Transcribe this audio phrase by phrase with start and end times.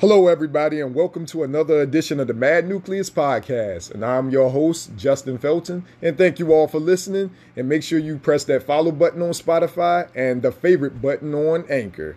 [0.00, 3.90] Hello, everybody, and welcome to another edition of the Mad Nucleus Podcast.
[3.90, 5.84] And I'm your host, Justin Felton.
[6.00, 7.32] And thank you all for listening.
[7.54, 11.66] And make sure you press that follow button on Spotify and the favorite button on
[11.68, 12.16] Anchor.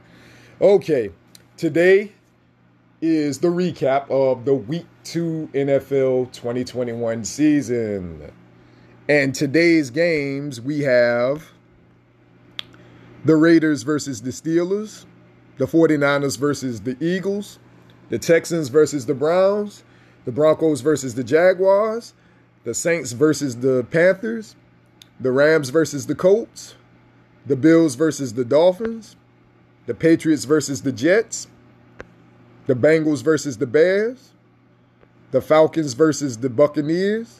[0.61, 1.11] Okay,
[1.57, 2.13] today
[3.01, 8.31] is the recap of the Week 2 NFL 2021 season.
[9.09, 11.51] And today's games, we have
[13.25, 15.03] the Raiders versus the Steelers,
[15.57, 17.59] the 49ers versus the Eagles,
[18.13, 19.83] the Texans versus the Browns,
[20.25, 22.13] the Broncos versus the Jaguars,
[22.63, 24.55] the Saints versus the Panthers,
[25.19, 26.75] the Rams versus the Colts,
[27.47, 29.15] the Bills versus the Dolphins,
[29.87, 31.47] the Patriots versus the Jets,
[32.67, 34.33] the Bengals versus the Bears,
[35.31, 37.39] the Falcons versus the Buccaneers,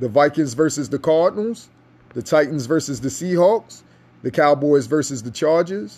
[0.00, 1.68] the Vikings versus the Cardinals,
[2.14, 3.84] the Titans versus the Seahawks,
[4.22, 5.96] the Cowboys versus the Chargers,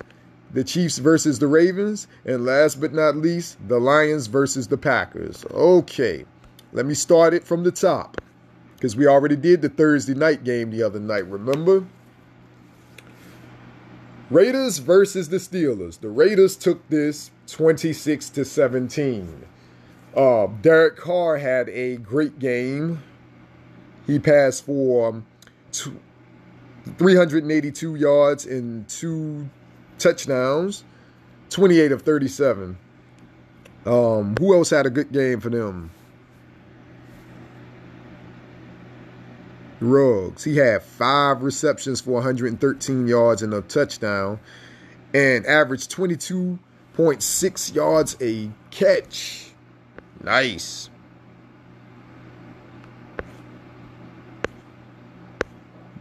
[0.52, 5.44] the Chiefs versus the Ravens, and last but not least, the Lions versus the Packers.
[5.50, 6.24] Okay,
[6.72, 8.20] let me start it from the top
[8.74, 11.84] because we already did the Thursday night game the other night, remember?
[14.30, 16.00] Raiders versus the Steelers.
[16.00, 19.44] The Raiders took this 26 to 17.
[20.16, 23.02] Uh, Derek Carr had a great game.
[24.06, 25.22] He passed for
[26.96, 29.50] 382 yards and two
[30.00, 30.84] touchdowns,
[31.50, 32.78] 28 of 37.
[33.86, 35.90] Um, who else had a good game for them?
[39.80, 40.44] Ruggs.
[40.44, 44.38] He had five receptions for 113 yards and a touchdown
[45.14, 49.52] and averaged 22.6 yards a catch.
[50.22, 50.89] Nice.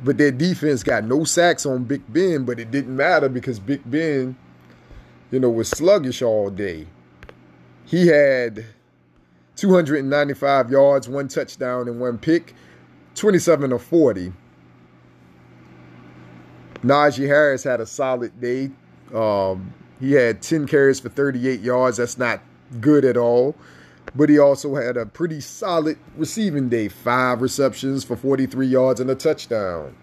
[0.04, 3.82] But their defense got no sacks on Big Ben, but it didn't matter because Big
[3.90, 4.38] Ben,
[5.32, 6.88] you know, was sluggish all day.
[7.86, 8.66] He had
[9.58, 12.56] 295 yards, one touchdown, and one pick,
[13.16, 14.32] 27 of 40.
[16.82, 18.72] Najee Harris had a solid day.
[19.14, 21.98] Um, he had 10 carries for 38 yards.
[21.98, 22.42] That's not
[22.80, 23.56] good at all
[24.16, 29.10] but he also had a pretty solid receiving day five receptions for 43 yards and
[29.10, 29.96] a touchdown.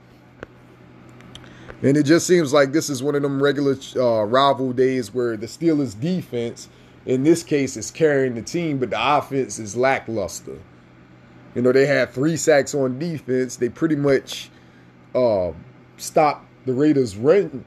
[1.82, 5.36] And it just seems like this is one of them regular uh, rival days where
[5.36, 6.68] the Steelers' defense,
[7.04, 10.58] in this case, is carrying the team, but the offense is lackluster.
[11.54, 13.56] You know, they had three sacks on defense.
[13.56, 14.50] They pretty much
[15.14, 15.52] uh,
[15.96, 17.64] stopped the Raiders' run,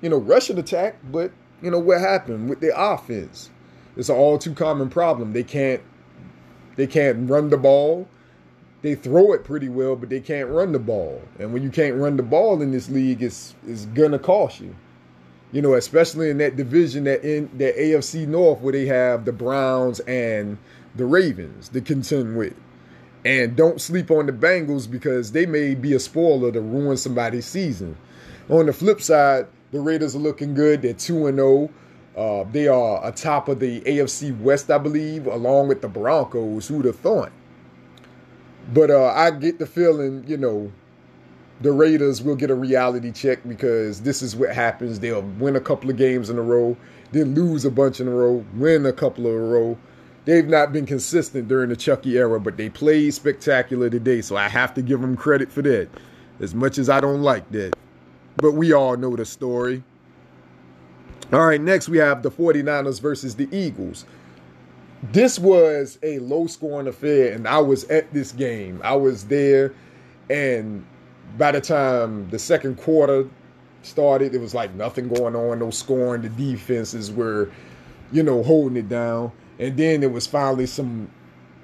[0.00, 0.96] you know, rushing attack.
[1.10, 1.32] But
[1.62, 3.50] you know what happened with their offense?
[3.96, 5.32] It's an all too common problem.
[5.32, 5.82] They can't
[6.76, 8.08] they can't run the ball.
[8.80, 11.22] They throw it pretty well, but they can't run the ball.
[11.38, 14.74] And when you can't run the ball in this league, it's it's gonna cost you.
[15.52, 19.32] You know, especially in that division that in that AFC North where they have the
[19.32, 20.58] Browns and
[20.96, 22.54] the Ravens to contend with.
[23.24, 27.46] And don't sleep on the Bengals because they may be a spoiler to ruin somebody's
[27.46, 27.96] season.
[28.48, 30.82] On the flip side, the Raiders are looking good.
[30.82, 31.70] They're 2 0.
[32.16, 36.68] Uh, they are atop of the AFC West, I believe, along with the Broncos.
[36.68, 37.32] Who'd have thought?
[38.72, 40.72] But uh, I get the feeling, you know,
[41.62, 45.00] the Raiders will get a reality check because this is what happens.
[45.00, 46.76] They'll win a couple of games in a row,
[47.12, 49.78] then lose a bunch in a row, win a couple of a row.
[50.24, 54.48] They've not been consistent during the Chucky era, but they played spectacular today, so I
[54.48, 55.88] have to give them credit for that.
[56.40, 57.74] As much as I don't like that.
[58.36, 59.82] But we all know the story.
[61.32, 64.04] All right, next we have the 49ers versus the Eagles.
[65.12, 68.80] This was a low scoring affair, and I was at this game.
[68.84, 69.72] I was there,
[70.28, 70.84] and
[71.38, 73.28] by the time the second quarter
[73.80, 76.20] started, it was like nothing going on, no scoring.
[76.20, 77.50] The defenses were,
[78.12, 79.32] you know, holding it down.
[79.58, 81.10] And then there was finally some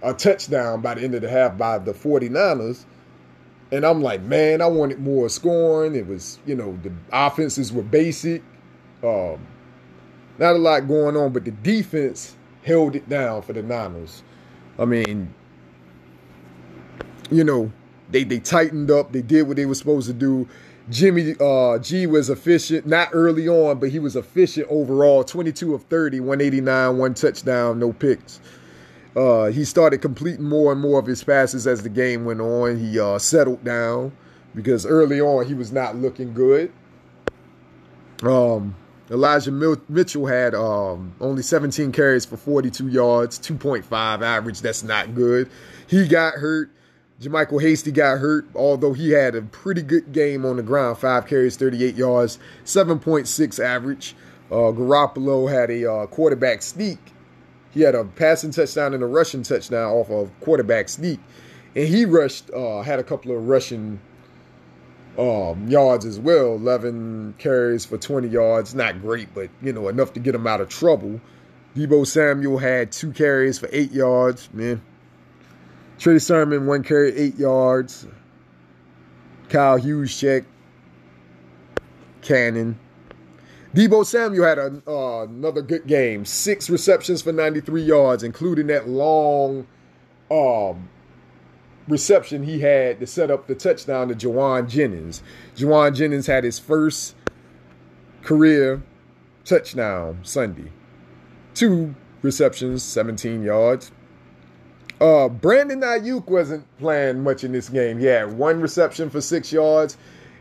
[0.02, 2.84] a touchdown by the end of the half by the 49ers.
[3.70, 5.94] And I'm like, man, I wanted more scoring.
[5.94, 8.42] It was, you know, the offenses were basic.
[9.02, 9.38] Um,
[10.38, 14.22] not a lot going on, but the defense held it down for the Niners.
[14.78, 15.34] I mean,
[17.30, 17.72] you know,
[18.10, 19.12] they they tightened up.
[19.12, 20.48] They did what they were supposed to do.
[20.90, 25.22] Jimmy uh, G was efficient, not early on, but he was efficient overall.
[25.22, 28.40] 22 of 30, 189, one touchdown, no picks.
[29.14, 32.78] Uh, he started completing more and more of his passes as the game went on.
[32.78, 34.12] He uh, settled down
[34.54, 36.72] because early on he was not looking good.
[38.22, 38.74] Um,
[39.10, 39.50] Elijah
[39.88, 44.60] Mitchell had um, only 17 carries for 42 yards, 2.5 average.
[44.60, 45.48] That's not good.
[45.86, 46.70] He got hurt.
[47.20, 50.98] JaMycal Hasty got hurt, although he had a pretty good game on the ground.
[50.98, 54.14] Five carries, 38 yards, 7.6 average.
[54.50, 56.98] Uh, Garoppolo had a uh, quarterback sneak.
[57.70, 61.18] He had a passing touchdown and a rushing touchdown off of quarterback sneak.
[61.74, 64.00] And he rushed, uh, had a couple of rushing
[65.18, 66.54] um, yards as well.
[66.54, 68.74] 11 carries for 20 yards.
[68.74, 71.20] Not great, but, you know, enough to get him out of trouble.
[71.76, 74.48] Deebo Samuel had two carries for eight yards.
[74.52, 74.80] Man.
[75.98, 78.06] Trey Sermon, one carry, eight yards.
[79.48, 80.44] Kyle Juszczyk,
[82.22, 82.78] Cannon.
[83.74, 86.24] Deebo Samuel had a, uh, another good game.
[86.24, 89.66] Six receptions for 93 yards, including that long
[90.30, 90.88] um,
[91.88, 95.22] reception he had to set up the touchdown to Jauan Jennings.
[95.56, 97.14] Jauan Jennings had his first
[98.22, 98.82] career
[99.44, 100.70] touchdown Sunday.
[101.54, 103.90] Two receptions, 17 yards.
[105.00, 107.98] Uh, Brandon Aiyuk wasn't playing much in this game.
[107.98, 109.96] He had one reception for six yards,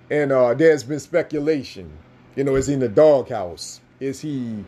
[0.09, 1.91] and uh, there's been speculation.
[2.35, 3.81] You know, is he in the doghouse?
[3.99, 4.63] Is he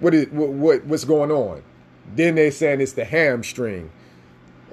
[0.00, 1.62] what is what, what what's going on?
[2.14, 3.90] Then they're saying it's the hamstring.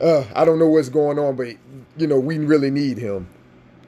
[0.01, 1.55] Uh, I don't know what's going on, but
[1.97, 3.27] you know, we really need him.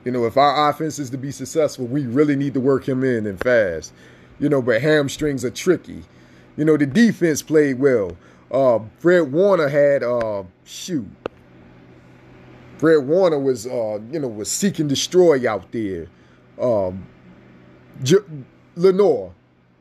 [0.06, 3.04] You know, if our offense is to be successful, we really need to work him
[3.04, 3.94] in and fast.
[4.39, 6.04] You know, but hamstrings are tricky.
[6.56, 8.15] You know, the defense played well.
[8.50, 11.07] Uh, Fred Warner had uh, shoot.
[12.77, 16.07] Fred Warner was uh, you know was seeking destroy out there.
[16.62, 17.06] Um,
[18.04, 18.18] J-
[18.75, 19.33] Lenoir,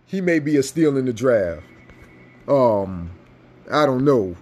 [0.06, 1.62] he may be a steal in the draft.
[2.48, 3.10] Um,
[3.70, 4.36] I don't know.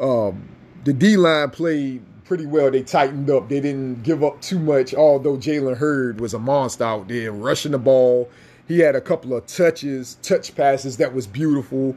[0.00, 0.48] Um,
[0.84, 2.70] the D line played pretty well.
[2.70, 3.48] They tightened up.
[3.48, 4.94] They didn't give up too much.
[4.94, 8.30] Although Jalen Hurts was a monster out there rushing the ball.
[8.68, 11.96] He had a couple of touches, touch passes that was beautiful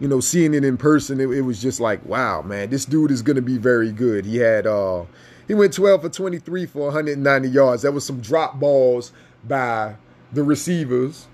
[0.00, 3.10] you know, seeing it in person, it, it was just like, wow, man, this dude
[3.10, 4.24] is going to be very good.
[4.24, 5.04] He had, uh,
[5.46, 7.82] he went 12 for 23 for 190 yards.
[7.82, 9.12] That was some drop balls
[9.44, 9.96] by
[10.32, 11.26] the receivers,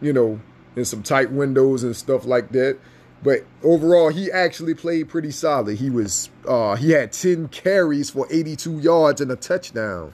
[0.00, 0.40] you know,
[0.76, 2.78] in some tight windows and stuff like that.
[3.24, 5.78] But overall, he actually played pretty solid.
[5.78, 10.12] He was, uh, he had 10 carries for 82 yards and a touchdown.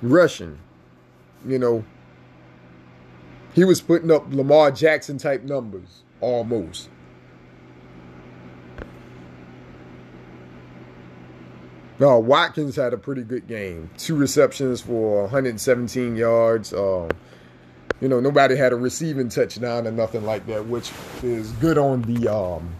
[0.00, 0.60] Rushing,
[1.44, 1.84] you know,
[3.52, 6.88] he was putting up Lamar Jackson type numbers almost.
[11.98, 13.90] No, Watkins had a pretty good game.
[13.98, 16.72] Two receptions for 117 yards.
[16.72, 17.10] Um,
[18.00, 20.92] you know, nobody had a receiving touchdown or nothing like that, which
[21.22, 22.74] is good on the um,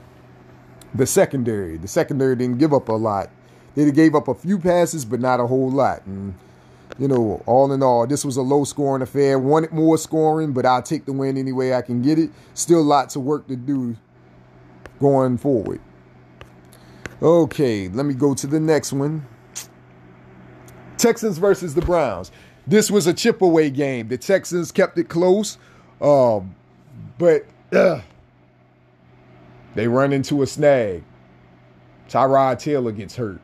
[0.94, 1.76] the secondary.
[1.76, 3.30] The secondary didn't give up a lot.
[3.74, 6.04] They gave up a few passes, but not a whole lot.
[6.06, 6.34] And
[6.98, 9.38] you know, all in all, this was a low scoring affair.
[9.38, 12.30] Wanted more scoring, but I'll take the win any way I can get it.
[12.54, 13.96] Still lots of work to do
[15.00, 15.80] going forward.
[17.20, 19.26] Okay, let me go to the next one.
[20.96, 22.30] Texans versus the Browns.
[22.68, 24.08] This was a chip away game.
[24.08, 25.56] The Texans kept it close,
[26.02, 26.54] um,
[27.16, 28.02] but uh,
[29.74, 31.02] they run into a snag.
[32.10, 33.40] Tyrod Taylor gets hurt.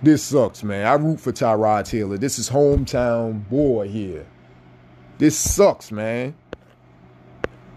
[0.00, 0.86] This sucks, man.
[0.86, 2.18] I root for Tyrod Taylor.
[2.18, 4.26] This is hometown boy here.
[5.18, 6.36] This sucks, man.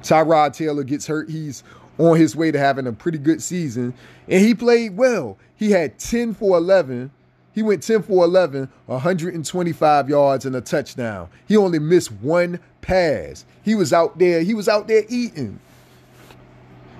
[0.03, 1.31] Tyrod Taylor gets hurt.
[1.31, 1.63] He's
[1.97, 3.95] on his way to having a pretty good season.
[4.27, 5.39] And he played well.
[5.55, 7.09] He had 10 for 11.
[7.57, 11.27] He went 10 for 11, 125 yards and a touchdown.
[11.47, 13.45] He only missed one pass.
[13.63, 14.43] He was out there.
[14.43, 15.59] He was out there eating.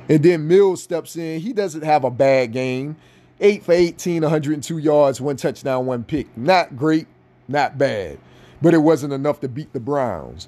[0.10, 1.42] And then Mills steps in.
[1.42, 2.96] He doesn't have a bad game.
[3.40, 6.36] 8 for 18, 102 yards, one touchdown, one pick.
[6.36, 7.06] Not great,
[7.48, 8.18] not bad,
[8.60, 10.48] but it wasn't enough to beat the Browns.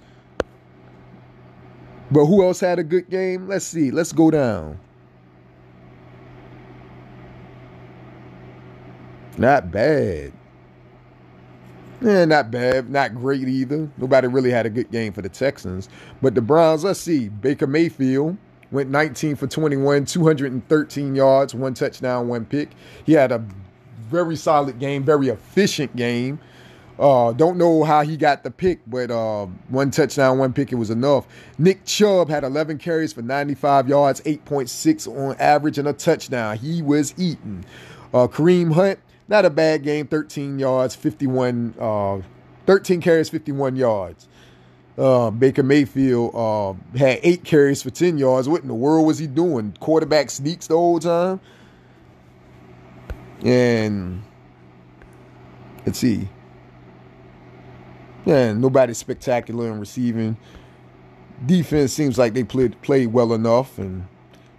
[2.10, 3.48] But who else had a good game?
[3.48, 3.92] Let's see.
[3.92, 4.80] Let's go down.
[9.39, 10.34] Not bad.
[12.01, 12.89] Yeah, not bad.
[12.89, 13.89] Not great either.
[13.98, 15.88] Nobody really had a good game for the Texans.
[16.22, 17.29] But the Browns, let's see.
[17.29, 18.38] Baker Mayfield,
[18.72, 22.72] went 19 for 21, 213 yards, one touchdown, one pick.
[23.05, 23.43] He had a
[24.10, 26.39] very solid game, very efficient game.
[27.00, 30.75] Uh, don't know how he got the pick, but uh, one touchdown, one pick, it
[30.75, 31.25] was enough.
[31.58, 36.58] Nick Chubb had 11 carries for 95 yards, 8.6 on average, and a touchdown.
[36.58, 37.63] He was eating.
[38.13, 42.19] Uh, Kareem Hunt, not a bad game, 13 yards, 51, uh,
[42.65, 44.27] 13 carries, 51 yards.
[44.98, 48.50] Uh, Baker Mayfield uh, had eight carries for 10 yards.
[48.50, 49.77] What in the world was he doing?
[49.79, 51.39] Quarterback sneaks the whole time?
[53.45, 54.24] And
[55.86, 56.27] let's see.
[58.25, 60.36] Yeah, nobody spectacular in receiving.
[61.45, 64.05] Defense seems like they played played well enough, and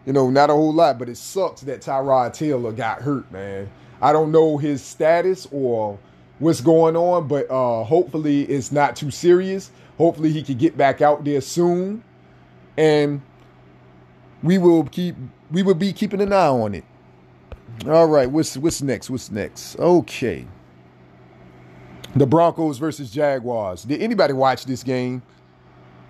[0.06, 0.98] you know, not a whole lot.
[0.98, 3.70] But it sucks that Tyrod Taylor got hurt, man.
[4.00, 5.98] I don't know his status or
[6.38, 9.70] what's going on, but uh, hopefully it's not too serious.
[9.98, 12.02] Hopefully he can get back out there soon.
[12.76, 13.20] And
[14.42, 15.16] we will keep
[15.50, 16.84] we will be keeping an eye on it.
[17.86, 19.10] All right, what's what's next?
[19.10, 19.78] What's next?
[19.78, 20.46] Okay.
[22.16, 23.84] The Broncos versus Jaguars.
[23.84, 25.22] Did anybody watch this game?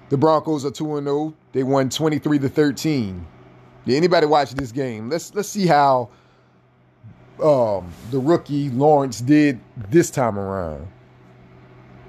[0.09, 1.35] The Broncos are 2 0.
[1.53, 3.27] They won 23 to 13.
[3.87, 5.09] Did anybody watch this game?
[5.09, 6.11] Let's let's see how
[7.43, 10.89] um, the rookie Lawrence did this time around.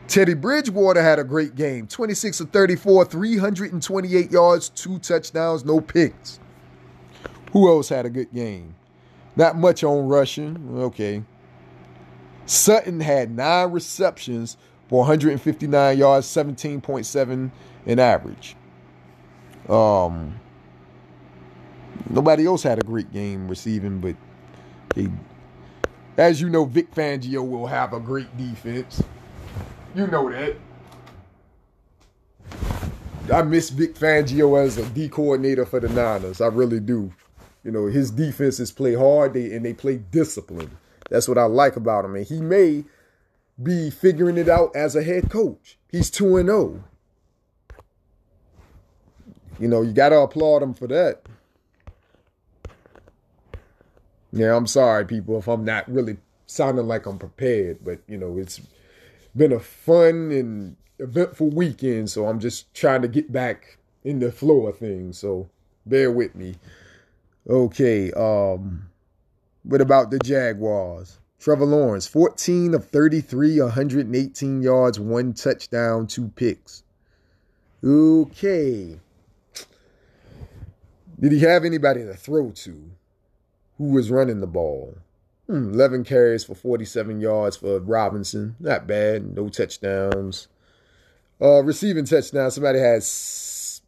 [0.08, 6.40] Teddy Bridgewater had a great game 26 of 34, 328 yards, two touchdowns, no picks.
[7.54, 8.76] Who else had a good game?
[9.36, 10.78] Not much on rushing.
[10.78, 11.24] Okay.
[12.46, 14.58] Sutton had nine receptions
[14.90, 17.52] for 159 yards, 17.7
[17.86, 18.56] in average.
[19.70, 20.40] Um,
[22.10, 24.16] nobody else had a great game receiving, but
[24.94, 25.10] they,
[26.18, 29.04] as you know, Vic Fangio will have a great defense.
[29.96, 30.56] You know that.
[33.32, 36.42] I miss Vic Fangio as a D coordinator for the Niners.
[36.42, 37.14] I really do.
[37.64, 40.76] You know, his defenses play hard they, and they play disciplined.
[41.10, 42.16] That's what I like about him.
[42.16, 42.84] And he may
[43.62, 45.78] be figuring it out as a head coach.
[45.92, 46.84] He's 2 and 0.
[49.60, 51.22] You know, you got to applaud him for that.
[54.32, 58.38] Yeah, I'm sorry, people, if I'm not really sounding like I'm prepared, but you know,
[58.38, 58.62] it's
[59.36, 64.32] been a fun and eventful weekend, so I'm just trying to get back in the
[64.32, 65.18] flow of things.
[65.18, 65.50] So
[65.86, 66.56] bear with me.
[67.50, 68.90] Okay, um,
[69.64, 71.20] what about the Jaguars?
[71.40, 76.84] Trevor Lawrence, 14 of 33, 118 yards, one touchdown, two picks.
[77.84, 79.00] Okay.
[81.20, 82.92] Did he have anybody to throw to?
[83.82, 84.96] Who was running the ball.
[85.48, 88.56] Hmm, 11 carries for 47 yards for Robinson.
[88.60, 89.36] Not bad.
[89.36, 90.48] No touchdowns.
[91.42, 92.52] Uh, receiving touchdown.
[92.52, 93.82] Somebody has,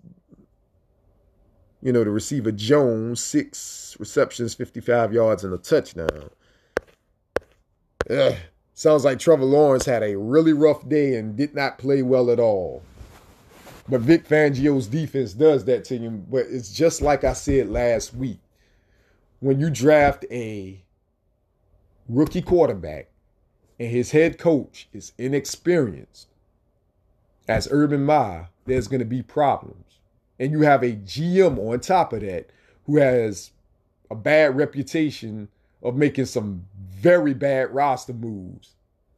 [1.80, 6.32] you know, the receiver Jones, six receptions, 55 yards, and a touchdown.
[8.10, 8.36] Ugh.
[8.74, 12.40] Sounds like Trevor Lawrence had a really rough day and did not play well at
[12.40, 12.82] all.
[13.88, 16.26] But Vic Fangio's defense does that to him.
[16.32, 18.40] But it's just like I said last week
[19.44, 20.82] when you draft a
[22.08, 23.10] rookie quarterback
[23.78, 26.30] and his head coach is inexperienced,
[27.46, 30.00] as Urban Meyer, there's going to be problems.
[30.40, 32.52] And you have a GM on top of that
[32.86, 33.52] who has
[34.10, 35.50] a bad reputation
[35.82, 38.76] of making some very bad roster moves.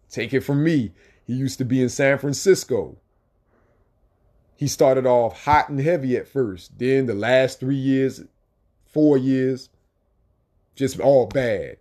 [0.10, 0.92] Take it from me.
[1.28, 2.98] He used to be in San Francisco.
[4.56, 6.80] He started off hot and heavy at first.
[6.80, 8.24] Then the last three years,
[8.88, 9.70] four years,
[10.76, 11.78] just all bad.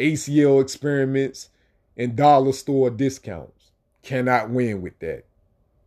[0.00, 1.50] ACL experiments
[1.96, 3.70] and dollar store discounts.
[4.02, 5.24] Cannot win with that.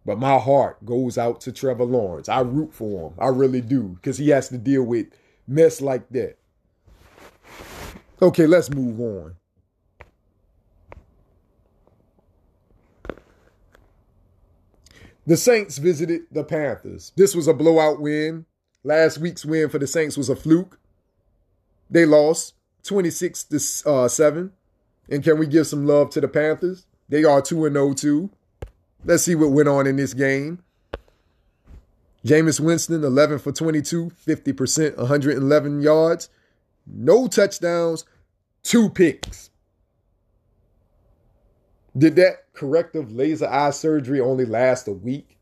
[0.06, 2.30] But my heart goes out to Trevor Lawrence.
[2.30, 3.18] I root for him.
[3.20, 3.90] I really do.
[3.96, 5.08] Because he has to deal with
[5.48, 6.38] mess like that.
[8.22, 9.36] Okay, let's move on.
[15.28, 17.12] The Saints visited the Panthers.
[17.18, 18.46] This was a blowout win.
[18.86, 20.80] Last week's win for the Saints was a fluke.
[21.90, 22.54] They lost
[22.84, 24.52] 26 to uh, 7.
[25.10, 26.86] And can we give some love to the Panthers?
[27.10, 28.30] They are 2 and 0 too.
[29.06, 30.64] Let's see what went on in this game.
[32.26, 36.30] Jameis Winston, 11 for 22, 50%, 111 yards,
[36.86, 38.04] no touchdowns,
[38.64, 39.50] two picks.
[41.98, 45.38] Did that corrective laser eye surgery only last a week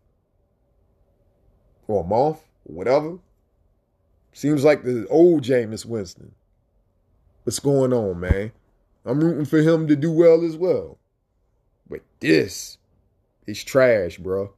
[1.88, 3.18] or a month, or whatever?
[4.36, 6.36] Seems like the old Jameis Winston.
[7.46, 8.52] What's going on, man?
[9.06, 10.98] I'm rooting for him to do well as well.
[11.90, 12.78] But this
[13.48, 14.52] is trash, bro.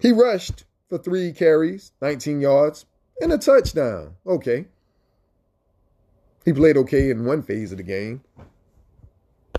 [0.00, 2.86] He rushed for three carries, 19 yards,
[3.20, 4.14] and a touchdown.
[4.26, 4.64] Okay.
[6.46, 8.22] He played okay in one phase of the game.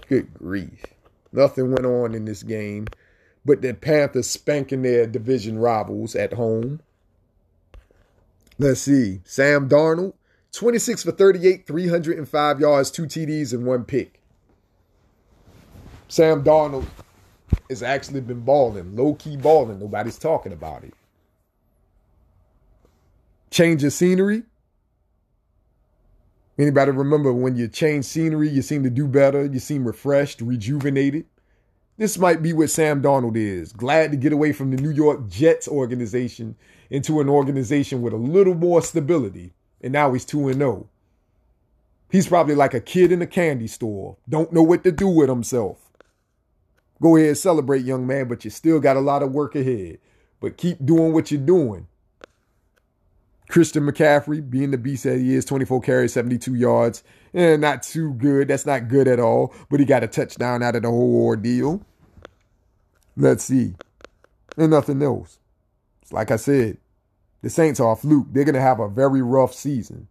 [0.09, 0.83] Good grief.
[1.31, 2.87] Nothing went on in this game
[3.47, 6.81] but the Panthers spanking their division rivals at home.
[8.59, 9.21] Let's see.
[9.23, 10.13] Sam Darnold,
[10.53, 14.19] 26 for 38, 305 yards, two TDs, and one pick.
[16.07, 16.85] Sam Darnold
[17.69, 19.79] has actually been balling, low key balling.
[19.79, 20.93] Nobody's talking about it.
[23.51, 24.43] Change of scenery.
[26.57, 31.25] Anybody remember when you change scenery, you seem to do better, you seem refreshed, rejuvenated?
[31.97, 33.73] This might be what Sam Darnold is.
[33.73, 36.55] Glad to get away from the New York Jets organization
[36.91, 39.53] into an organization with a little more stability.
[39.81, 40.89] And now he's 2 and 0.
[42.11, 45.27] He's probably like a kid in a candy store, don't know what to do with
[45.27, 45.91] himself.
[47.01, 49.99] Go ahead, celebrate, young man, but you still got a lot of work ahead.
[50.39, 51.87] but keep doing what you're doing.
[53.47, 57.03] Christian McCaffrey, being the beast that he is, 24 carries, 72 yards.
[57.33, 58.49] Eh, not too good.
[58.49, 59.53] That's not good at all.
[59.69, 61.81] But he got a touchdown out of the whole ordeal.
[63.15, 63.75] Let's see.
[64.57, 65.39] And nothing else.
[66.01, 66.77] It's like I said,
[67.41, 68.27] the Saints are a fluke.
[68.31, 70.07] They're going to have a very rough season.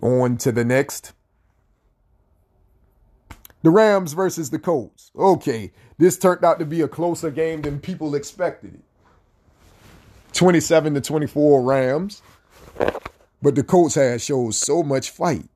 [0.00, 1.12] On to the next.
[3.62, 5.12] The Rams versus the Colts.
[5.16, 8.80] Okay, this turned out to be a closer game than people expected it.
[10.32, 12.22] 27 to 24 Rams.
[13.40, 15.48] But the Colts had showed so much fight.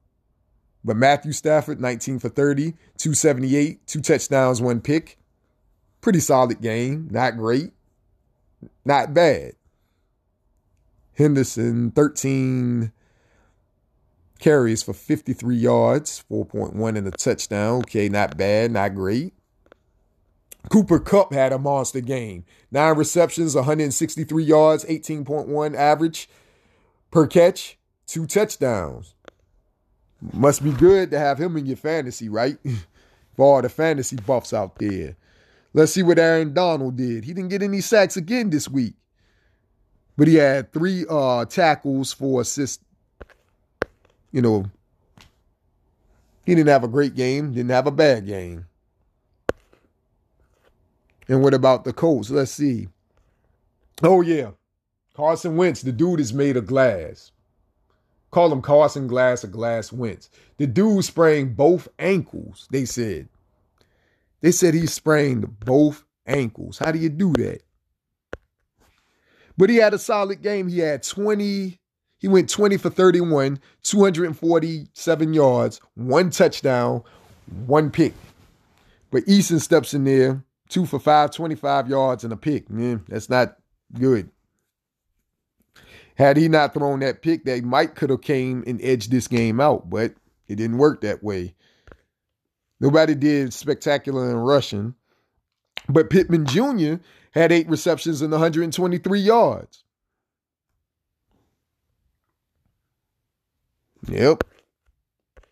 [0.84, 5.18] But Matthew Stafford, 19 for 30, 278, two touchdowns, one pick.
[6.00, 7.08] Pretty solid game.
[7.10, 7.72] Not great.
[8.84, 9.52] Not bad.
[11.16, 12.92] Henderson, 13
[14.38, 17.78] carries for 53 yards, 4.1 in a touchdown.
[17.80, 19.32] Okay, not bad, not great.
[20.70, 22.44] Cooper Kupp had a monster game.
[22.70, 26.28] Nine receptions, 163 yards, 18.1 average
[27.10, 29.14] per catch, two touchdowns.
[30.32, 32.58] Must be good to have him in your fantasy, right?
[33.36, 35.16] For all the fantasy buffs out there.
[35.74, 37.24] Let's see what Aaron Donald did.
[37.24, 38.94] He didn't get any sacks again this week.
[40.16, 42.80] But he had three uh, tackles for assist.
[44.32, 44.70] You know,
[46.46, 48.66] he didn't have a great game, didn't have a bad game.
[51.28, 52.30] And what about the Colts?
[52.30, 52.88] Let's see.
[54.02, 54.50] Oh, yeah.
[55.14, 57.32] Carson Wentz, the dude is made of glass.
[58.30, 60.28] Call him Carson Glass or Glass Wentz.
[60.58, 63.28] The dude sprained both ankles, they said.
[64.42, 66.78] They said he sprained both ankles.
[66.78, 67.62] How do you do that?
[69.56, 70.68] But he had a solid game.
[70.68, 71.80] He had 20,
[72.18, 77.02] he went 20 for 31, 247 yards, one touchdown,
[77.66, 78.12] one pick.
[79.10, 82.70] But Eason steps in there two for five, 25 yards and a pick.
[82.70, 83.56] Man, that's not
[83.92, 84.30] good.
[86.16, 89.60] Had he not thrown that pick, they might could have came and edged this game
[89.60, 90.14] out, but
[90.48, 91.54] it didn't work that way.
[92.80, 94.94] Nobody did spectacular in rushing.
[95.88, 96.96] But Pittman Jr.
[97.32, 99.84] had eight receptions and 123 yards.
[104.08, 104.44] Yep.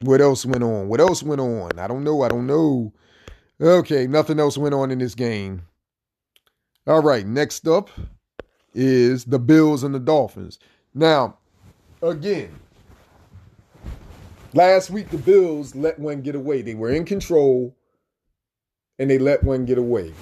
[0.00, 0.88] What else went on?
[0.88, 1.79] What else went on?
[1.79, 2.22] I don't know.
[2.22, 2.92] I don't know.
[3.61, 5.62] Okay, nothing else went on in this game.
[6.87, 7.88] All right, next up
[8.75, 10.59] is the Bills and the Dolphins.
[10.93, 11.38] Now,
[12.03, 12.59] again,
[14.53, 16.62] last week the Bills let one get away.
[16.62, 17.77] They were in control
[18.99, 20.12] and they let one get away.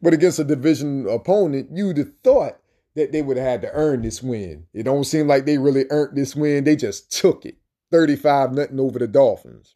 [0.00, 2.58] But against a division opponent, you'd have thought
[2.94, 4.66] that they would have had to earn this win.
[4.72, 6.62] It don't seem like they really earned this win.
[6.62, 7.56] They just took it.
[7.90, 9.72] 35 nothing over the Dolphins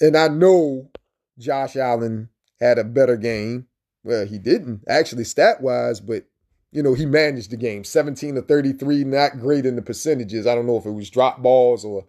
[0.00, 0.90] and I know
[1.38, 2.28] Josh Allen
[2.60, 3.66] had a better game.
[4.02, 6.24] Well, he didn't actually stat wise, but
[6.72, 10.46] you know, he managed the game 17 to 33, not great in the percentages.
[10.46, 12.04] I don't know if it was drop balls or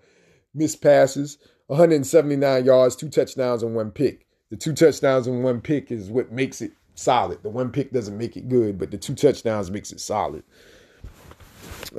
[0.54, 1.38] missed passes.
[1.67, 4.25] 179 yards, two touchdowns, and one pick.
[4.49, 7.43] The two touchdowns and one pick is what makes it solid.
[7.43, 10.43] The one pick doesn't make it good, but the two touchdowns makes it solid.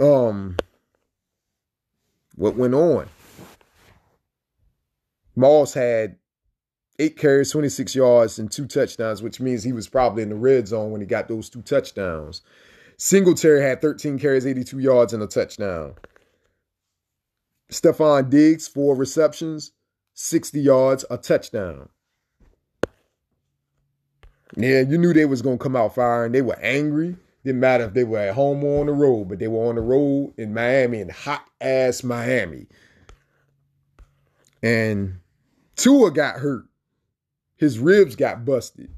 [0.00, 0.56] Um,
[2.34, 3.08] what went on?
[5.36, 6.16] Moss had
[6.98, 10.66] eight carries, 26 yards, and two touchdowns, which means he was probably in the red
[10.66, 12.42] zone when he got those two touchdowns.
[12.96, 15.94] Singletary had 13 carries, 82 yards, and a touchdown.
[17.70, 19.72] Stefon Diggs, four receptions,
[20.14, 21.90] 60 yards, a touchdown.
[24.56, 26.32] Yeah, you knew they was gonna come out firing.
[26.32, 27.16] They were angry.
[27.44, 29.74] Didn't matter if they were at home or on the road, but they were on
[29.74, 32.66] the road in Miami in hot ass Miami.
[34.62, 35.18] And
[35.76, 36.66] Tua got hurt.
[37.56, 38.90] His ribs got busted.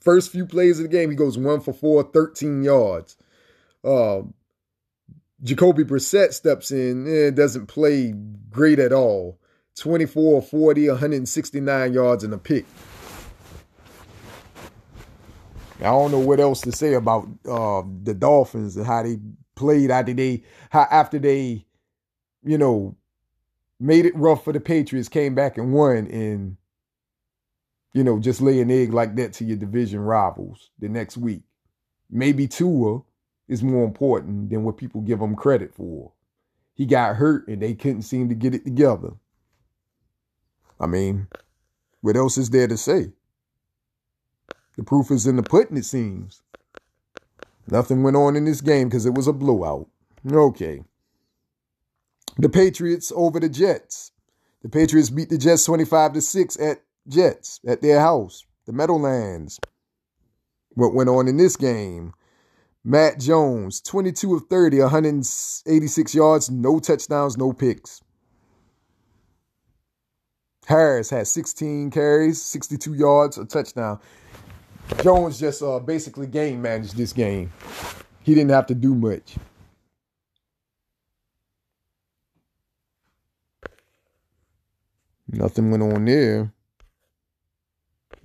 [0.00, 3.16] First few plays of the game, he goes one for four, 13 yards.
[3.84, 4.22] Uh,
[5.42, 8.14] Jacoby Brissett steps in, eh, doesn't play
[8.50, 9.38] great at all.
[9.76, 12.66] 24 40, 169 yards and a pick.
[15.78, 19.18] I don't know what else to say about uh, the Dolphins and how they
[19.56, 21.64] played after they how after they,
[22.44, 22.96] you know,
[23.82, 26.56] made it rough for the Patriots, came back and won, and
[27.92, 31.42] you know, just lay an egg like that to your division rivals the next week.
[32.08, 33.00] Maybe Tua
[33.48, 36.12] is more important than what people give him credit for.
[36.74, 39.10] He got hurt and they couldn't seem to get it together.
[40.80, 41.26] I mean,
[42.00, 43.12] what else is there to say?
[44.76, 46.40] The proof is in the pudding, it seems.
[47.68, 49.88] Nothing went on in this game because it was a blowout.
[50.30, 50.82] Okay.
[52.38, 54.12] The Patriots over the Jets.
[54.62, 58.44] The Patriots beat the Jets 25 to 6 at Jets at their house.
[58.66, 59.58] The Meadowlands.
[60.74, 62.14] What went on in this game?
[62.84, 68.00] Mac Jones, 22 of 30, 186 yards, no touchdowns, no picks.
[70.66, 74.00] Harris had 16 carries, 62 yards, a touchdown.
[75.02, 77.52] Jones just uh, basically game managed this game.
[78.22, 79.36] He didn't have to do much.
[85.32, 86.52] Nothing went on there.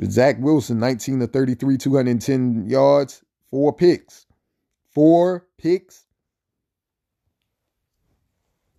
[0.04, 4.26] Zach Wilson, 19 to 33, 210 yards, four picks.
[4.94, 6.06] Four picks.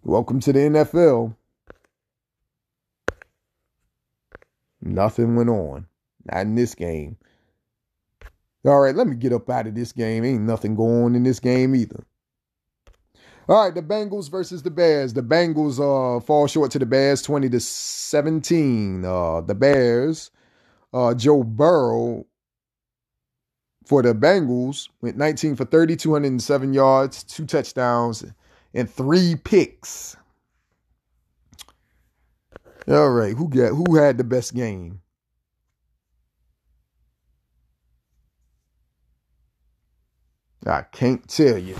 [0.02, 1.34] Welcome to the NFL.
[4.80, 5.86] Nothing went on.
[6.24, 7.16] Not in this game.
[8.64, 10.24] All right, let me get up out of this game.
[10.24, 12.04] Ain't nothing going on in this game either.
[13.48, 15.14] All right, the Bengals versus the Bears.
[15.14, 19.04] The Bengals uh fall short to the Bears 20 to 17.
[19.04, 20.30] Uh the Bears,
[20.92, 22.26] uh Joe Burrow
[23.86, 28.24] for the Bengals went 19 for 30, 207 yards, two touchdowns,
[28.74, 30.16] and three picks.
[32.88, 35.00] All right, who got who had the best game?
[40.66, 41.76] I can't tell you.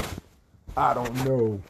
[0.78, 1.60] I don't know.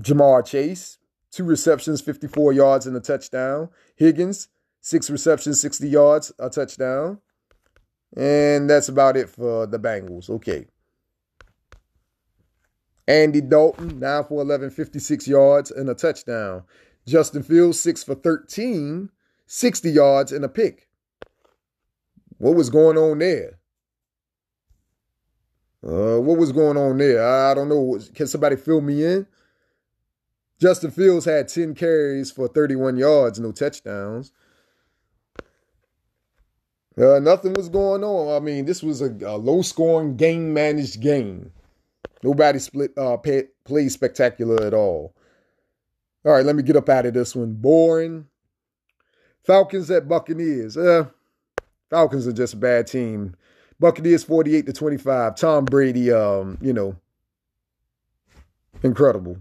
[0.00, 0.98] Ja'Marr Chase,
[1.30, 3.68] two receptions, 54 yards and a touchdown.
[3.94, 4.48] Higgins,
[4.80, 7.20] six receptions, 60 yards, a touchdown.
[8.16, 10.28] And that's about it for the Bengals.
[10.28, 10.66] Okay.
[13.06, 16.64] Andy Dalton, 9 for 11, 56 yards and a touchdown.
[17.06, 19.10] Justin Fields, 6 for 13,
[19.46, 20.88] 60 yards and a pick.
[22.38, 23.59] What was going on there?
[25.86, 27.26] Uh, what was going on there?
[27.26, 27.98] I don't know.
[28.14, 29.26] Can somebody fill me in?
[30.60, 34.32] Justin Fields had 10 carries for 31 yards, no touchdowns.
[37.00, 38.36] Uh, nothing was going on.
[38.36, 41.50] I mean, this was a, a low scoring, game managed game.
[42.22, 45.14] Nobody split uh, pay, played spectacular at all.
[46.26, 47.54] All right, let me get up out of this one.
[47.54, 48.26] Boring.
[49.46, 50.76] Falcons at Buccaneers.
[50.76, 51.06] Uh,
[51.88, 53.34] Falcons are just a bad team.
[53.80, 55.36] Buccaneers 48 to 25.
[55.36, 56.94] Tom Brady, um, you know,
[58.82, 59.38] incredible.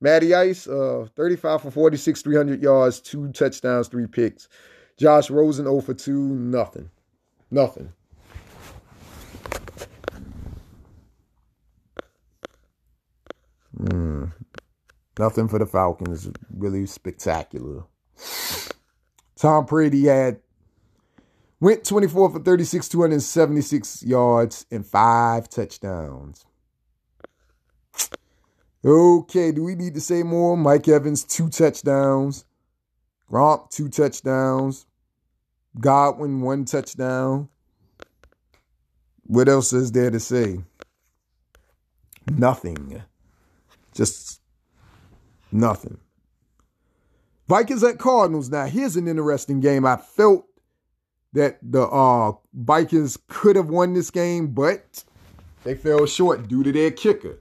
[0.00, 4.48] Matty Ice, uh, 35 for 46, 300 yards, two touchdowns, three picks.
[4.98, 6.90] Josh Rosen 0 for 2, nothing.
[7.50, 7.92] Nothing.
[13.78, 14.32] Mm.
[15.18, 16.30] Nothing for the Falcons.
[16.54, 17.84] Really spectacular.
[19.36, 20.40] Tom Brady had
[21.62, 26.44] Went 24 for 36, 276 yards, and five touchdowns.
[28.84, 30.56] Okay, do we need to say more?
[30.56, 32.46] Mike Evans, two touchdowns.
[33.30, 34.86] Gronk, two touchdowns.
[35.78, 37.48] Godwin, one touchdown.
[39.28, 40.58] What else is there to say?
[42.28, 43.04] Nothing.
[43.94, 44.40] Just
[45.52, 45.98] nothing.
[47.46, 48.50] Vikings at Cardinals.
[48.50, 49.86] Now, here's an interesting game.
[49.86, 50.44] I felt
[51.32, 55.04] that the uh, Vikings could have won this game, but
[55.64, 57.40] they fell short due to their kicker.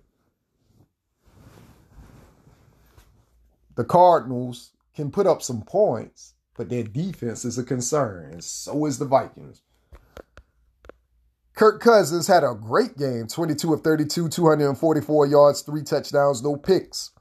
[3.75, 8.85] The Cardinals can put up some points, but their defense is a concern, and so
[8.85, 9.61] is the Vikings.
[11.53, 17.11] Kirk Cousins had a great game 22 of 32, 244 yards, three touchdowns, no picks.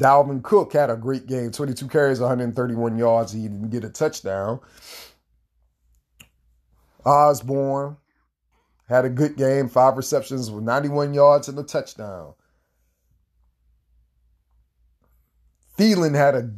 [0.00, 3.32] Dalvin Cook had a great game 22 carries, 131 yards.
[3.32, 4.60] He didn't get a touchdown.
[7.04, 7.96] Osborn
[8.88, 12.34] had a good game, five receptions with 91 yards and a touchdown.
[15.76, 16.50] Thielen had a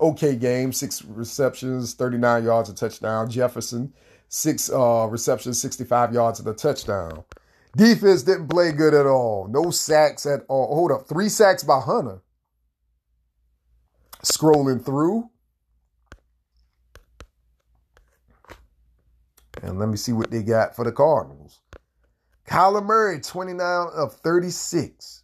[0.00, 3.30] okay game, six receptions, 39 yards, a touchdown.
[3.30, 3.92] Jefferson,
[4.28, 7.24] six uh, receptions, 65 yards, and a touchdown.
[7.76, 9.48] Defense didn't play good at all.
[9.48, 10.74] No sacks at all.
[10.74, 12.20] Hold up, three sacks by Hunter
[14.22, 15.30] scrolling through.
[19.62, 21.60] And let me see what they got for the Cardinals.
[22.48, 25.22] Kyler Murray, 29 of 36,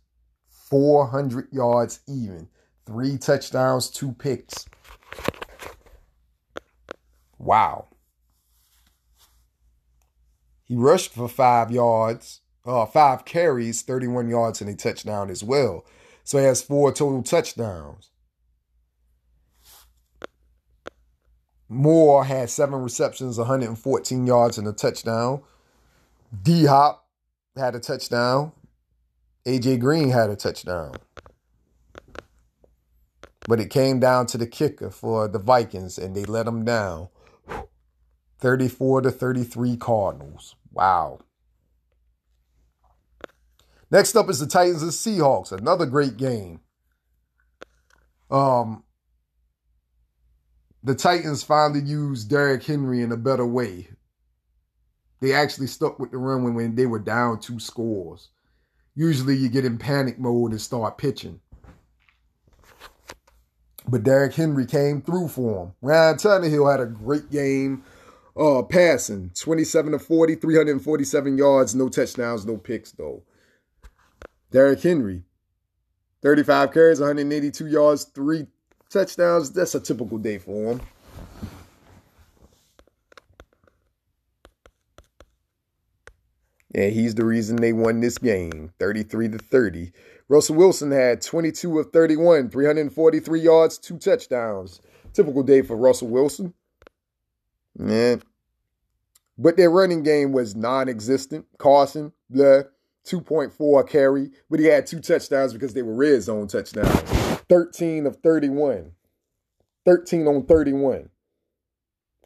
[0.49, 2.49] 400 yards even,
[2.85, 4.67] three touchdowns, two picks.
[7.39, 7.89] Wow.
[10.65, 15.85] He rushed for five yards, uh, five carries, 31 yards, and a touchdown as well.
[16.25, 18.11] So he has four total touchdowns.
[21.75, 25.43] Moore had seven receptions, 114 yards, and a touchdown.
[26.43, 27.07] D Hop
[27.57, 28.53] had a touchdown.
[29.47, 30.95] AJ Green had a touchdown.
[33.47, 37.09] But it came down to the kicker for the Vikings, and they let them down.
[38.39, 40.57] 34 to 33 Cardinals.
[40.73, 41.21] Wow.
[43.91, 45.53] Next up is the Titans and Seahawks.
[45.53, 46.61] Another great game.
[48.31, 48.84] Um,
[50.85, 53.89] the Titans finally used Derrick Henry in a better way.
[55.21, 58.29] They actually stuck with the run when, when they were down two scores.
[58.95, 61.41] Usually you get in panic mode and start pitching.
[63.89, 65.73] But Derrick Henry came through for him.
[65.81, 67.83] Ryan Tannehill had a great game
[68.37, 73.23] uh, passing 27 to 40, 347 yards, no touchdowns, no picks, though.
[74.51, 75.23] Derrick Henry,
[76.23, 78.47] 35 carries, 182 yards, three
[78.95, 79.51] touchdowns.
[79.51, 80.81] That's a typical day for him.
[86.75, 89.93] And he's the reason they won this game, 33 to 30.
[90.29, 94.81] Russell Wilson had 22 of 31, 343 yards, two touchdowns.
[95.13, 96.53] Typical day for Russell Wilson.
[97.79, 98.17] Yeah.
[99.39, 101.47] But their running game was non existent.
[101.59, 102.63] Carson, blah,
[103.07, 107.24] 2.4 carry, but he had two touchdowns because they were red zone touchdowns.
[107.49, 108.93] 13 of 31.
[109.85, 111.11] 13 on 31.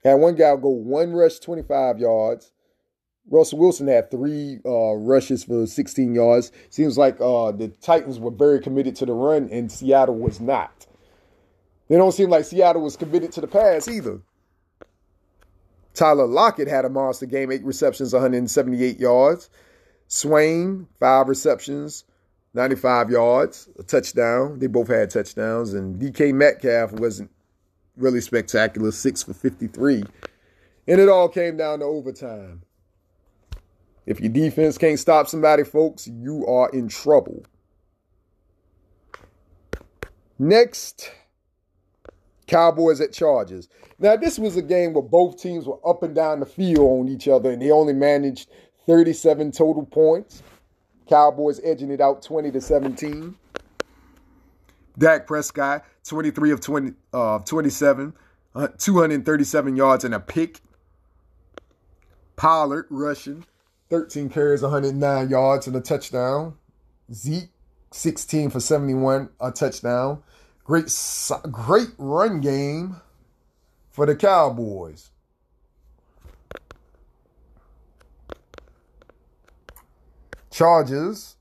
[0.04, 2.52] Had one guy go one rush, 25 yards.
[3.30, 6.50] Russell Wilson had three uh, rushes for 16 yards.
[6.70, 10.86] Seems like uh, the Titans were very committed to the run, and Seattle was not.
[11.88, 14.20] They don't seem like Seattle was committed to the pass either.
[15.94, 19.50] Tyler Lockett had a monster game, eight receptions, 178 yards.
[20.06, 22.04] Swain, five receptions,
[22.54, 24.58] 95 yards, a touchdown.
[24.58, 25.74] They both had touchdowns.
[25.74, 27.30] And DK Metcalf wasn't
[27.96, 30.04] really spectacular, six for 53.
[30.86, 32.62] And it all came down to overtime.
[34.06, 37.44] If your defense can't stop somebody, folks, you are in trouble.
[40.38, 41.10] Next,
[42.46, 43.68] Cowboys at Chargers.
[43.98, 47.08] Now, this was a game where both teams were up and down the field on
[47.08, 48.48] each other, and they only managed
[48.86, 50.42] 37 total points.
[51.08, 53.34] Cowboys edging it out 20 to 17.
[54.98, 58.12] Dak Prescott, 23 of 20, uh, 27,
[58.54, 60.60] uh, 237 yards and a pick.
[62.36, 63.44] Pollard rushing,
[63.90, 66.54] 13 carries, 109 yards and a touchdown.
[67.12, 67.50] Zeke,
[67.92, 70.22] 16 for 71, a touchdown.
[70.64, 70.92] Great,
[71.50, 72.96] great run game
[73.90, 75.10] for the Cowboys.
[80.58, 81.36] Chargers,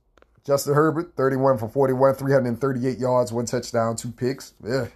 [0.45, 4.53] Justin Herbert, 31 for 41, 338 yards, one touchdown, two picks.
[4.63, 4.89] Yeah.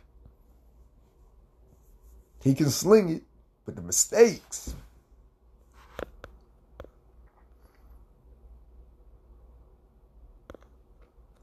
[2.43, 3.23] He can sling it,
[3.65, 4.75] but the mistakes.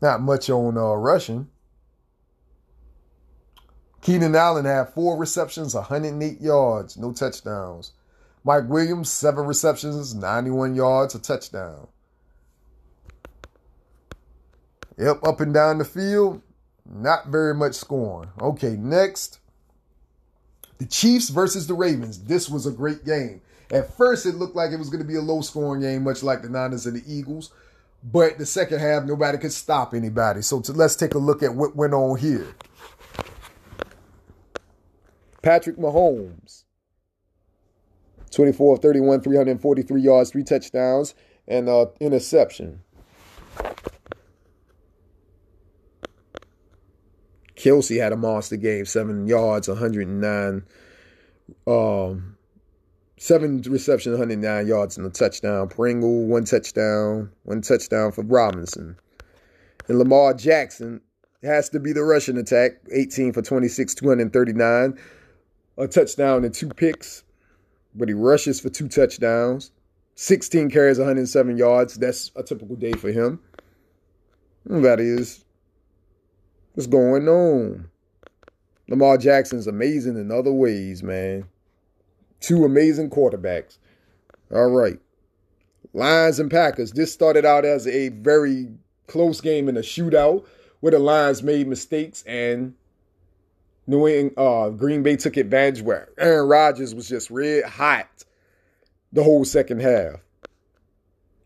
[0.00, 1.48] Not much on uh, rushing.
[4.02, 7.90] Keenan Allen had four receptions, 108 yards, no touchdowns.
[8.44, 11.88] Mike Williams, seven receptions, 91 yards, a touchdown.
[14.98, 16.42] Yep, up and down the field,
[16.84, 18.30] not very much scoring.
[18.40, 19.38] Okay, next.
[20.78, 22.24] The Chiefs versus the Ravens.
[22.24, 23.40] This was a great game.
[23.70, 26.22] At first, it looked like it was going to be a low scoring game, much
[26.22, 27.52] like the Niners and the Eagles.
[28.02, 30.42] But the second half, nobody could stop anybody.
[30.42, 32.54] So to, let's take a look at what went on here.
[35.42, 36.64] Patrick Mahomes,
[38.30, 41.14] 24 of 31, 343 yards, three touchdowns,
[41.46, 42.80] and uh, interception.
[47.68, 50.64] Kelce had a monster game, seven yards, 109,
[51.66, 52.36] um,
[53.18, 55.68] seven reception, 109 yards, and a touchdown.
[55.68, 58.96] Pringle, one touchdown, one touchdown for Robinson.
[59.86, 61.02] And Lamar Jackson
[61.42, 64.98] has to be the rushing attack, 18 for 26, 239,
[65.76, 67.22] a touchdown and two picks,
[67.94, 69.72] but he rushes for two touchdowns.
[70.14, 71.94] 16 carries, 107 yards.
[71.94, 73.40] That's a typical day for him.
[74.64, 75.44] That is
[76.78, 77.90] What's going on?
[78.88, 81.48] Lamar Jackson's amazing in other ways, man.
[82.38, 83.78] Two amazing quarterbacks.
[84.54, 85.00] All right.
[85.92, 86.92] Lions and Packers.
[86.92, 88.68] This started out as a very
[89.08, 90.46] close game in a shootout
[90.78, 92.74] where the Lions made mistakes and
[93.88, 98.22] New England, uh, Green Bay took advantage where Aaron Rodgers was just red hot
[99.12, 100.20] the whole second half.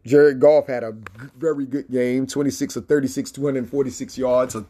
[0.05, 0.95] Jared Goff had a
[1.39, 4.67] very good game 26 of 36, 246 yards, a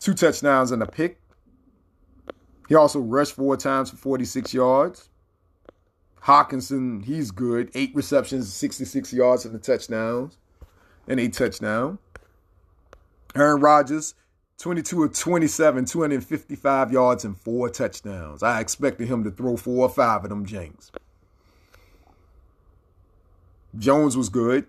[0.00, 1.20] two touchdowns and a pick.
[2.68, 5.08] He also rushed four times for 46 yards.
[6.22, 7.70] Hockenson, he's good.
[7.74, 10.38] Eight receptions, 66 yards and the touchdowns.
[11.06, 11.98] And a touchdown.
[13.34, 14.14] Aaron Rodgers,
[14.58, 18.42] 22 of 27, 255 yards and four touchdowns.
[18.42, 20.90] I expected him to throw four or five of them James.
[23.76, 24.66] Jones was good.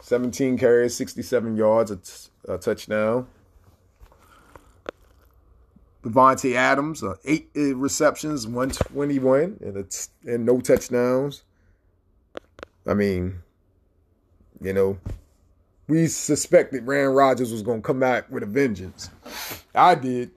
[0.00, 2.12] 17 carries, 67 yards, a, t-
[2.48, 3.28] a touchdown.
[6.02, 11.44] Davante Adams, uh, eight uh, receptions, 121, and, and no touchdowns.
[12.86, 13.38] I mean,
[14.60, 14.98] you know,
[15.86, 19.10] we suspected Aaron Rodgers was going to come back with a vengeance.
[19.74, 20.30] I did.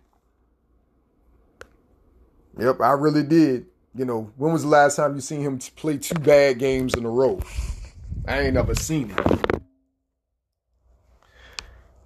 [2.60, 3.66] Yep, I really did.
[3.96, 7.06] You know, when was the last time you seen him play two bad games in
[7.06, 7.40] a row?
[8.28, 9.62] I ain't never seen it.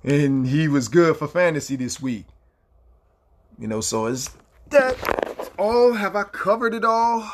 [0.03, 2.25] And he was good for fantasy this week.
[3.59, 4.29] You know, so is
[4.69, 4.95] that
[5.59, 5.91] all?
[5.91, 7.29] Have I covered it all?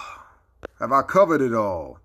[0.79, 1.99] Have I covered it all?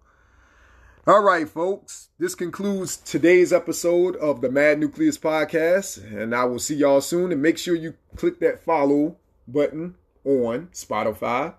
[1.06, 2.10] All right, folks.
[2.18, 7.32] This concludes today's episode of the Mad Nucleus podcast, and I will see y'all soon.
[7.32, 9.16] And make sure you click that follow
[9.48, 11.54] button on Spotify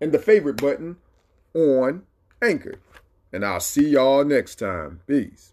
[0.00, 0.96] and the favorite button
[1.54, 2.02] on
[2.42, 2.80] Anchor.
[3.32, 5.02] And I'll see y'all next time.
[5.06, 5.52] Peace.